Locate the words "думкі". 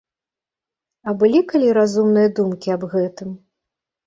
2.41-2.73